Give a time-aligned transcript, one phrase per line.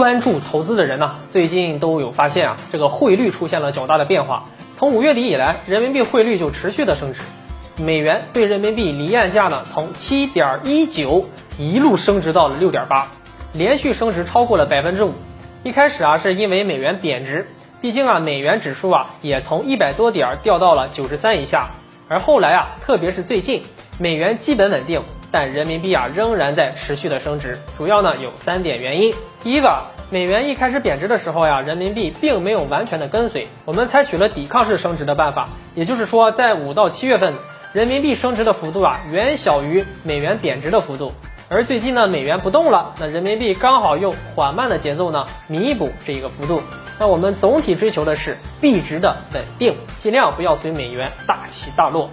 [0.00, 4.44] 关注投资的人呢，最近都有发现啊，这个汇率出现了较大的变化。
[4.74, 7.20] 从五月底以来，人民币汇率就持续的升值，
[7.76, 11.26] 美元对人民币离岸价呢，从七点一九
[11.58, 13.08] 一路升值到了六点八，
[13.52, 15.12] 连续升值超过了百分之五。
[15.64, 17.50] 一开始啊，是因为美元贬值，
[17.82, 21.72] 毕竟啊，美元指数啊也从一百多点掉到了九十三以下。
[22.08, 23.64] 而后来啊，特别是最近，
[24.02, 27.60] 美元基本稳定，但人民币啊仍然在持续的升值。
[27.76, 29.12] 主要呢有三点原因。
[29.42, 35.50] 第一个，美元一开始贬值的时候呀，人民币并没有完全的跟随，我们采取了抵抗式升值的办法。
[35.74, 37.34] 也就是说，在五到七月份，
[37.74, 41.12] 人民币升值的幅度啊远小于美元贬值的幅度。
[41.50, 46.62] 而最近呢，美元不动了，那人民币刚好用缓慢的节奏呢弥补这一个幅度。
[46.98, 52.08] 那我们总体追求的是币值的稳定，尽量不要随美元大起大落。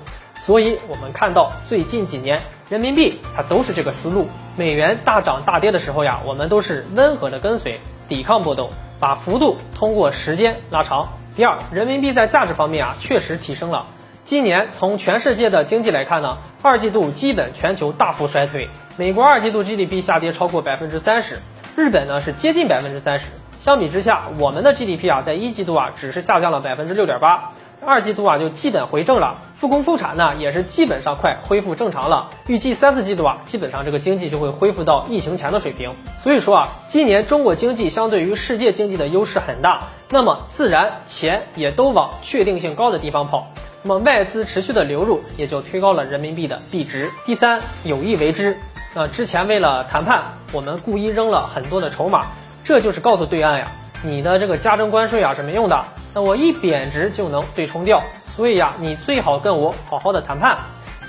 [0.48, 4.30] 所以，我们看到最近几年人民币它都是这个思路。
[4.56, 11.10] 美元大涨大跌的时候呀，我们都是温和的跟随，抵抗波动，把幅度通过时间拉长。
[11.36, 13.88] 第二，人民币在价值方面啊确实提升了。
[14.24, 21.40] 今年从全世界的经济来看呢，二季度基本全球大幅衰退，美国二季度 GDP 下跌超过百分之三十，
[21.76, 23.26] 日本呢是接近百分之三十。
[23.60, 27.52] 相比之下，我们的 GDP 啊，在一季度啊，只是下降了百分之六点八，
[27.86, 32.32] 二季度啊就基本回正了，复工复产呢也是基本上快恢复正常了。
[32.48, 35.94] 预计三四季度啊，基本上这个经济就会恢复到疫情前的水平。
[36.20, 43.48] 所以说啊，今年中国经济相对于世界经济的优势很大，那么自然钱也都往确定性高的地方跑，
[43.84, 47.12] 那么外资持续的流入也就推高了人民币的币值。
[47.26, 48.58] 第三，有意为之，
[48.96, 52.26] 那之前为了谈判，我们故意扔了很多的筹码。
[52.66, 53.72] 这就是告诉对岸呀，
[54.04, 55.86] 你的这个加征关税啊是没用的，
[56.18, 58.02] 那我一贬值就能对冲掉，
[58.36, 60.58] 所以呀，你最好跟我好好的谈判。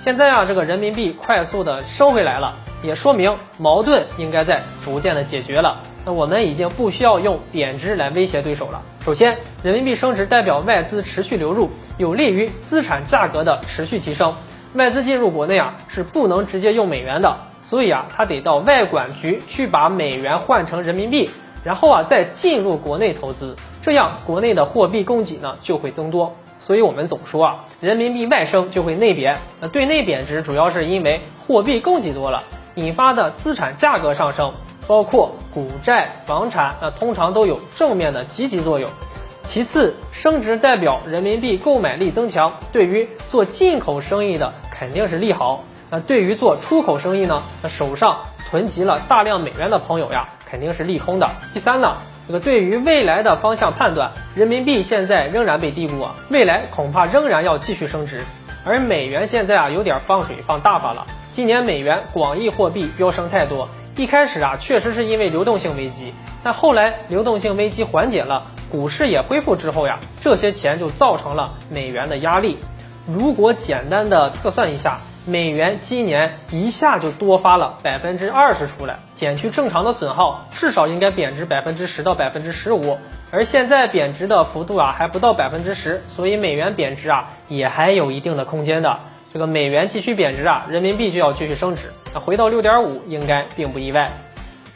[0.03, 5.79] 现在啊，这个人民币快速的升回来了，也说明矛盾应该在逐渐的解决了。
[6.05, 8.83] 那我们已经不需要用贬值来威胁对手了。
[9.03, 14.35] 首先，人民币升值代表外资持续流入，有利于资产价格的持续提升。
[14.75, 21.31] 外资进入国内啊是不能直接用美元的，所以啊，他得到外管局去把美元换成人民币。
[21.65, 26.37] 然后啊，再进入国内投资，这样国内的货币供给呢就会增多。
[26.61, 29.39] 所以我们总说啊，人民币外升就会内贬。
[29.61, 34.53] 那对内贬值主要是因为货币供给多了引发的资产价格上升，
[34.87, 38.91] 包括股债、房产，那通常都有正面的积极作用。
[39.45, 45.65] 其次，升值代表人民币购买力增强，对于做进口生意的肯定是利好。
[45.89, 48.19] 那对于做出口生意呢，那手上
[48.51, 50.29] 囤积了大量美元的朋友呀。
[50.51, 51.29] 肯定是利空的。
[51.53, 58.23] 第三呢，这个对于未来的方向判断，人民币现在仍然被低估啊，未来恐怕仍然要继续升值。
[58.65, 61.07] 而美元现在啊有点放水放大发了。
[61.33, 72.59] 今年美元广义货币飙升太多，一开始啊确实是因为流动性危机，但后来流动性危机缓解了，股市也恢复之后呀，这些钱就造成了美元的压力。
[73.07, 74.99] 如果简单的测算一下。
[75.29, 82.97] 美元今年一下就多发了百分之二十出来，减去正常的损耗，至少应该贬值百分之十到百分之十五。
[83.31, 89.01] 而现在贬值的幅度啊还不到百分之十，所以美元贬值啊也还有一定的空间的。
[89.31, 94.11] 这个美元继续贬值啊，人民币就要继续升值，那回到六点五应该并不意外。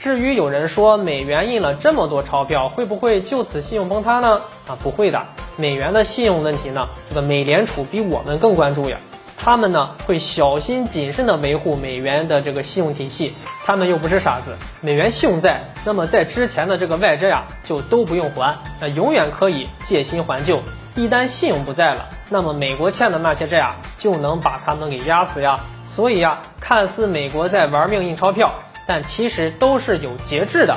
[0.00, 4.42] 至于有人说美元印了这么多钞票，会不会就此信用崩塌呢？
[4.68, 5.22] 啊，不会的，
[5.56, 8.98] 美元的信用问题呢，这个美联储比我们更关注呀。
[9.44, 13.32] 他们呢会小心谨慎地维护美元的这个信用体系，
[13.66, 14.56] 他们又不是傻子。
[14.80, 20.60] 美元信用在，那么在之前的这个外债呀就都不用还，那永远可以借新还旧。
[20.94, 25.58] 一旦信用不在了，那么美国欠的那些债啊就能把他们给压死呀。
[25.88, 28.54] 所以呀，看似美国在玩命印钞票，
[28.86, 30.76] 但其实都是有节制的，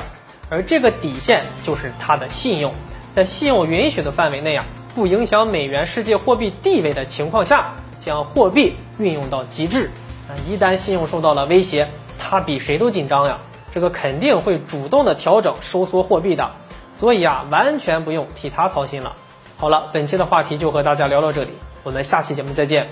[0.50, 2.74] 而这个底线就是它的信用，
[3.16, 4.66] 在信用允许的范围内啊，
[4.96, 7.76] 不影响美元世界货币地位的情况下。
[8.06, 9.90] 将货币运用到极致，
[10.30, 11.88] 啊，一旦信用受到了威胁，
[12.20, 13.40] 他比谁都紧张呀，
[13.74, 16.52] 这个肯定会主动的调整收缩货币的，
[16.96, 19.16] 所以啊，完全不用替他操心了。
[19.58, 21.50] 好了，本期的话题就和大家聊到这里，
[21.82, 22.88] 我们下期节目再见。